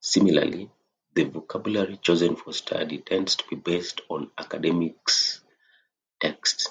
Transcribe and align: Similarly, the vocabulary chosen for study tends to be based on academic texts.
Similarly, 0.00 0.70
the 1.14 1.24
vocabulary 1.24 1.96
chosen 1.96 2.36
for 2.36 2.52
study 2.52 2.98
tends 2.98 3.34
to 3.36 3.44
be 3.48 3.56
based 3.56 4.02
on 4.10 4.30
academic 4.36 4.98
texts. 6.20 6.66